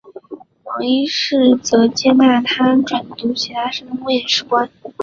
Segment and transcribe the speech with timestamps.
[0.63, 4.67] 黄应士则是接纳他转读传理系的面试官。